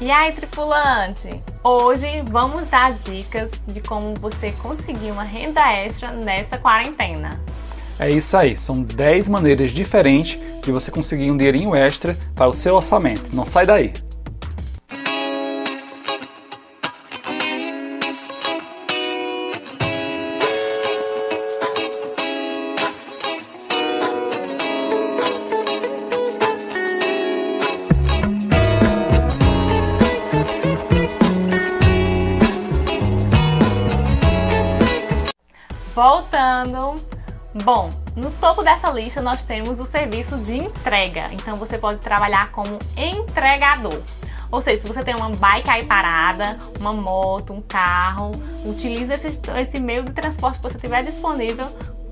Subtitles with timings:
[0.00, 1.42] E aí, tripulante?
[1.62, 7.30] Hoje vamos dar dicas de como você conseguir uma renda extra nessa quarentena.
[7.98, 12.52] É isso aí, são 10 maneiras diferentes de você conseguir um dinheirinho extra para o
[12.52, 13.36] seu orçamento.
[13.36, 13.92] Não sai daí!
[36.00, 36.94] Voltando.
[37.62, 41.28] Bom, no topo dessa lista nós temos o serviço de entrega.
[41.30, 44.02] Então você pode trabalhar como entregador.
[44.50, 48.32] Ou seja, se você tem uma bike aí parada, uma moto, um carro,
[48.64, 51.66] utilize esse, esse meio de transporte que você tiver disponível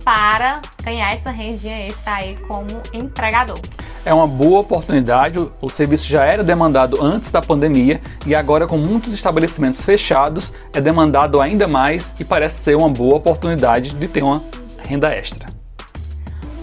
[0.04, 3.58] para ganhar essa rendinha extra aí como entregador
[4.04, 5.38] é uma boa oportunidade.
[5.60, 10.80] O serviço já era demandado antes da pandemia e agora, com muitos estabelecimentos fechados, é
[10.80, 14.42] demandado ainda mais e parece ser uma boa oportunidade de ter uma
[14.78, 15.46] renda extra.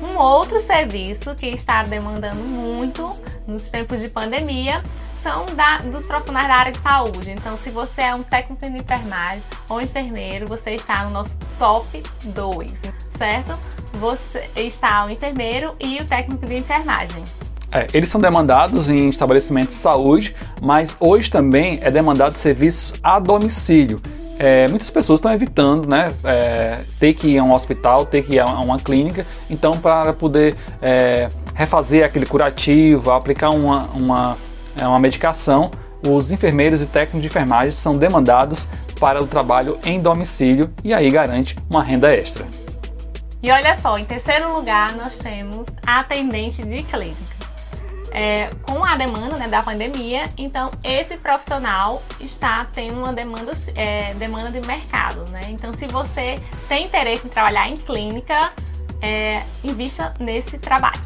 [0.01, 3.09] Um outro serviço que está demandando muito
[3.47, 4.81] nos tempos de pandemia
[5.21, 7.31] são da, dos profissionais da área de saúde.
[7.31, 12.03] Então, se você é um técnico de enfermagem ou enfermeiro, você está no nosso top
[12.23, 12.71] 2,
[13.17, 13.53] certo?
[13.99, 17.23] Você está o enfermeiro e o técnico de enfermagem.
[17.71, 23.19] É, eles são demandados em estabelecimentos de saúde, mas hoje também é demandado serviços a
[23.19, 23.97] domicílio.
[24.37, 28.33] É, muitas pessoas estão evitando né, é, ter que ir a um hospital, ter que
[28.33, 34.37] ir a uma clínica, então para poder é, refazer aquele curativo, aplicar uma, uma,
[34.77, 35.71] é, uma medicação,
[36.05, 38.67] os enfermeiros e técnicos de enfermagem são demandados
[38.99, 42.45] para o trabalho em domicílio e aí garante uma renda extra.
[43.41, 47.45] E olha só, em terceiro lugar nós temos a atendente de clínica
[48.15, 54.13] é, com a demanda né, da pandemia, então esse profissional está tendo uma demanda, é,
[54.13, 55.29] demanda de mercado.
[55.29, 55.41] Né?
[55.49, 56.37] Então, se você
[56.69, 58.47] tem interesse em trabalhar em clínica,
[59.01, 61.01] é, invista nesse trabalho.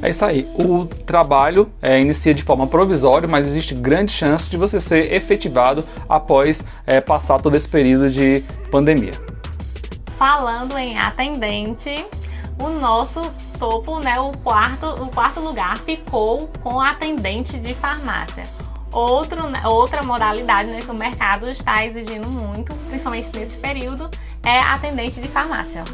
[0.00, 0.48] É isso aí.
[0.54, 5.84] O trabalho é, inicia de forma provisória, mas existe grande chance de você ser efetivado
[6.08, 9.33] após é, passar todo esse período de pandemia.
[10.24, 12.02] Falando em atendente,
[12.58, 13.20] o nosso
[13.58, 18.44] topo, né, o quarto, o quarto lugar ficou com atendente de farmácia.
[18.90, 24.10] Outro, né, outra modalidade né, que o mercado está exigindo muito, principalmente nesse período,
[24.42, 25.84] é atendente de farmácia.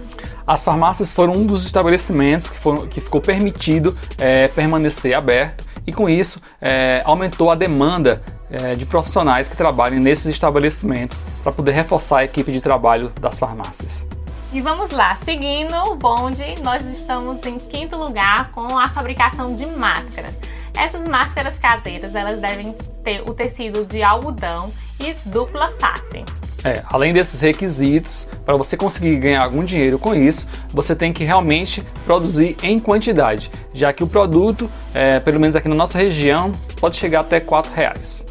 [0.46, 5.92] As farmácias foram um dos estabelecimentos que, foram, que ficou permitido é, permanecer aberto e
[5.92, 11.72] com isso é, aumentou a demanda é, de profissionais que trabalhem nesses estabelecimentos para poder
[11.72, 14.06] reforçar a equipe de trabalho das farmácias.
[14.53, 19.65] E vamos lá, seguindo o bonde, nós estamos em quinto lugar com a fabricação de
[19.77, 20.37] máscaras.
[20.77, 22.72] Essas máscaras caseiras, elas devem
[23.05, 24.69] ter o tecido de algodão
[24.99, 26.25] e dupla face.
[26.65, 31.22] É, além desses requisitos, para você conseguir ganhar algum dinheiro com isso, você tem que
[31.22, 36.50] realmente produzir em quantidade, já que o produto, é, pelo menos aqui na nossa região,
[36.81, 37.47] pode chegar até R$
[37.77, 38.29] reais.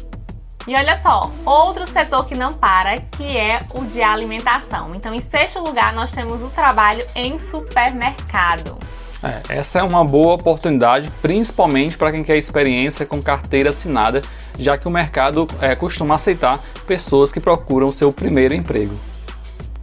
[0.66, 4.94] E olha só, outro setor que não para, que é o de alimentação.
[4.94, 8.76] Então, em sexto lugar, nós temos o trabalho em supermercado.
[9.22, 14.22] É, essa é uma boa oportunidade, principalmente para quem quer experiência com carteira assinada,
[14.58, 18.94] já que o mercado é, costuma aceitar pessoas que procuram o seu primeiro emprego.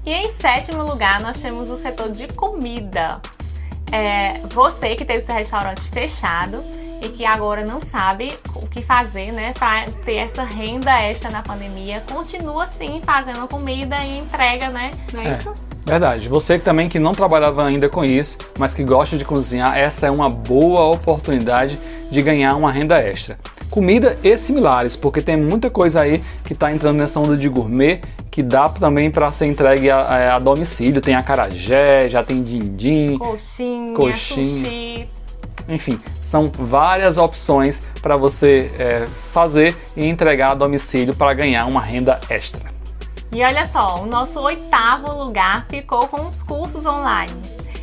[0.06, 3.20] E em sétimo lugar, nós temos o setor de comida.
[3.92, 6.64] É, você que tem o seu restaurante fechado
[7.02, 11.42] e que agora não sabe o que fazer, né, para ter essa renda extra na
[11.42, 14.92] pandemia, continua sim fazendo comida e entrega, né?
[15.14, 15.34] Não é, é.
[15.36, 15.54] isso?
[15.86, 16.28] Verdade.
[16.28, 20.12] Você também que não trabalhava ainda com isso, mas que gosta de cozinhar, essa é
[20.12, 21.80] uma boa oportunidade
[22.12, 23.40] de ganhar uma renda extra.
[23.70, 28.02] Comida e similares, porque tem muita coisa aí que está entrando nessa onda de gourmet
[28.30, 31.02] que dá também para ser entregue a, a, domicílio.
[31.02, 34.64] Tem acarajé, já tem din-din, coxinha, coxinha.
[34.66, 35.10] Sushi,
[35.68, 41.82] enfim, são várias opções para você é, fazer e entregar a domicílio para ganhar uma
[41.82, 42.72] renda extra.
[43.32, 47.34] E olha só, o nosso oitavo lugar ficou com os cursos online.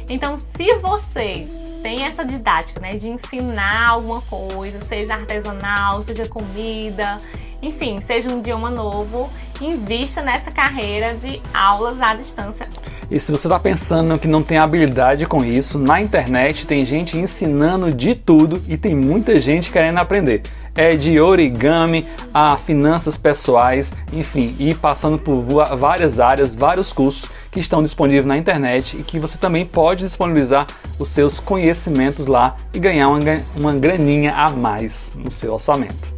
[0.08, 1.46] Então, se você
[1.82, 7.18] tem essa didática, né, de ensinar alguma coisa, seja artesanal, seja comida,
[7.64, 9.30] enfim, seja um idioma novo,
[9.60, 12.68] invista nessa carreira de aulas à distância.
[13.10, 17.16] E se você está pensando que não tem habilidade com isso, na internet tem gente
[17.18, 20.42] ensinando de tudo e tem muita gente querendo aprender.
[20.74, 25.40] É de origami a finanças pessoais, enfim, e passando por
[25.76, 30.66] várias áreas, vários cursos que estão disponíveis na internet e que você também pode disponibilizar
[30.98, 33.20] os seus conhecimentos lá e ganhar uma,
[33.56, 36.13] uma graninha a mais no seu orçamento.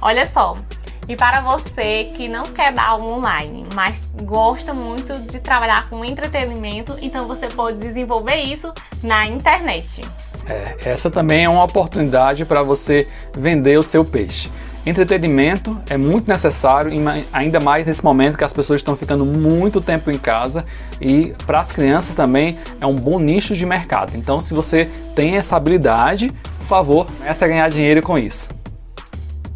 [0.00, 0.54] Olha só,
[1.08, 6.04] e para você que não quer dar aula online, mas gosta muito de trabalhar com
[6.04, 8.72] entretenimento, então você pode desenvolver isso
[9.04, 10.02] na internet.
[10.48, 13.06] É, essa também é uma oportunidade para você
[13.36, 14.50] vender o seu peixe.
[14.84, 16.92] Entretenimento é muito necessário,
[17.32, 20.64] ainda mais nesse momento que as pessoas estão ficando muito tempo em casa
[21.00, 24.12] e para as crianças também é um bom nicho de mercado.
[24.16, 24.84] Então, se você
[25.14, 28.55] tem essa habilidade, por favor, comece a ganhar dinheiro com isso.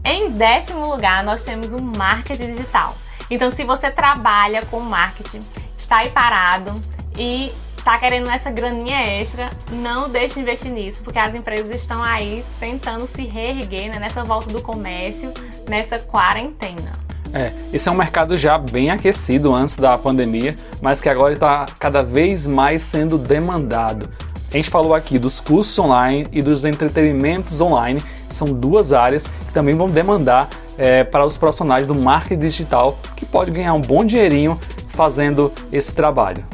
[0.05, 2.97] Em décimo lugar, nós temos o marketing digital.
[3.31, 5.41] Então, se você trabalha com marketing,
[5.79, 6.73] está aí parado
[7.17, 12.02] e está querendo essa graninha extra, não deixe de investir nisso, porque as empresas estão
[12.02, 15.32] aí tentando se reerguer né, nessa volta do comércio,
[15.69, 16.93] nessa quarentena.
[17.32, 21.67] É, esse é um mercado já bem aquecido antes da pandemia, mas que agora está
[21.79, 24.11] cada vez mais sendo demandado.
[24.52, 28.02] A gente falou aqui dos cursos online e dos entretenimentos online,
[28.35, 33.27] são duas áreas que também vão demandar é, para os profissionais do marketing digital, que
[33.27, 36.44] pode ganhar um bom dinheirinho fazendo esse trabalho.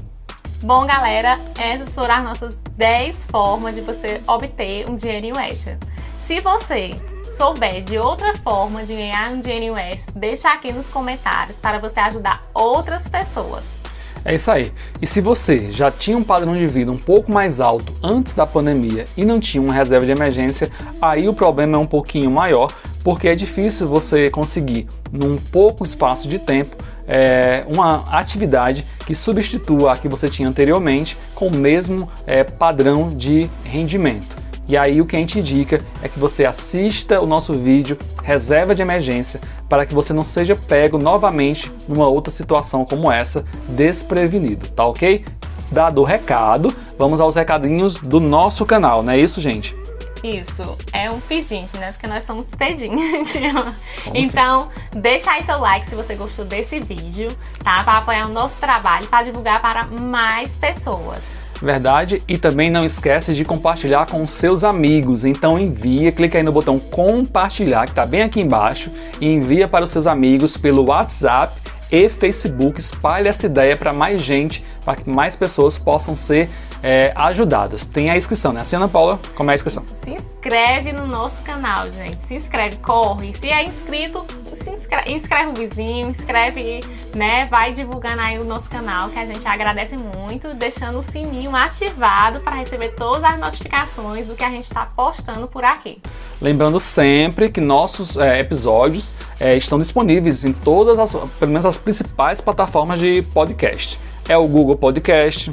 [0.62, 5.78] Bom, galera, essas foram as nossas 10 formas de você obter um dinheirinho extra.
[6.26, 6.92] Se você
[7.36, 12.00] souber de outra forma de ganhar um dinheirinho extra, deixa aqui nos comentários para você
[12.00, 13.85] ajudar outras pessoas.
[14.28, 14.72] É isso aí.
[15.00, 18.44] E se você já tinha um padrão de vida um pouco mais alto antes da
[18.44, 20.68] pandemia e não tinha uma reserva de emergência,
[21.00, 22.74] aí o problema é um pouquinho maior,
[23.04, 26.74] porque é difícil você conseguir, num pouco espaço de tempo,
[27.06, 33.08] é, uma atividade que substitua a que você tinha anteriormente com o mesmo é, padrão
[33.08, 34.45] de rendimento.
[34.68, 38.74] E aí o que a gente indica é que você assista o nosso vídeo reserva
[38.74, 44.68] de emergência para que você não seja pego novamente numa outra situação como essa desprevenido,
[44.68, 45.24] tá ok?
[45.70, 49.76] Dado o recado, vamos aos recadinhos do nosso canal, não é isso, gente?
[50.22, 51.88] Isso, é um pedinte, né?
[51.92, 53.28] Porque nós somos pedinhos.
[54.14, 57.28] então, deixa aí seu like se você gostou desse vídeo,
[57.62, 57.84] tá?
[57.84, 61.45] Para apoiar o nosso trabalho, para divulgar para mais pessoas.
[61.60, 65.24] Verdade, e também não esquece de compartilhar com seus amigos.
[65.24, 69.84] Então envia, clica aí no botão compartilhar que está bem aqui embaixo e envia para
[69.84, 71.54] os seus amigos pelo WhatsApp
[71.90, 72.78] e Facebook.
[72.78, 76.48] Espalhe essa ideia para mais gente, para que mais pessoas possam ser
[76.86, 77.84] é, ajudadas.
[77.84, 78.60] Tem a inscrição, né?
[78.60, 79.82] Assim, Ana Paula, como é a inscrição?
[80.04, 82.24] Se inscreve no nosso canal, gente.
[82.28, 83.34] Se inscreve, corre.
[83.34, 87.44] Se é inscrito, se inscreve, inscreve o vizinho, inscreve, né?
[87.46, 92.38] Vai divulgando aí o nosso canal, que a gente agradece muito, deixando o sininho ativado
[92.38, 96.00] para receber todas as notificações do que a gente está postando por aqui.
[96.40, 101.76] Lembrando sempre que nossos é, episódios é, estão disponíveis em todas as, pelo menos as
[101.76, 103.98] principais plataformas de podcast.
[104.28, 105.50] É o Google Podcast,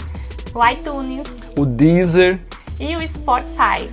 [0.53, 1.27] o iTunes,
[1.57, 2.39] o Deezer
[2.79, 3.89] e o Spotify.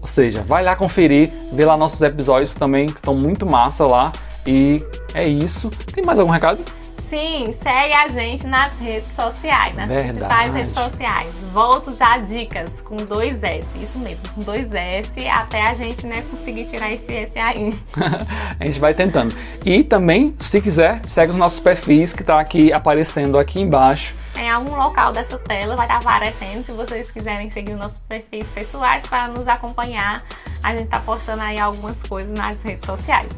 [0.00, 4.12] Ou seja, vai lá conferir, ver lá nossos episódios também, que estão muito massa lá.
[4.46, 4.84] E
[5.14, 5.70] é isso.
[5.94, 6.62] Tem mais algum recado?
[7.08, 10.08] Sim, segue a gente nas redes sociais, nas Verdade.
[10.08, 11.28] principais redes sociais.
[11.52, 16.24] Volto já dicas com dois S, isso mesmo, com dois S, até a gente né,
[16.30, 17.72] conseguir tirar esse S aí.
[18.58, 19.34] a gente vai tentando.
[19.64, 24.50] E também, se quiser, segue os nossos perfis que tá aqui aparecendo aqui embaixo em
[24.50, 26.64] algum local dessa tela vai estar aparecendo.
[26.64, 30.24] Se vocês quiserem seguir os nossos perfis pessoais para nos acompanhar,
[30.62, 33.28] a gente está postando aí algumas coisas nas redes sociais.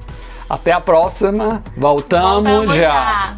[0.49, 1.63] Até a próxima.
[1.77, 2.93] Voltamos, Voltamos já.
[2.93, 3.37] já.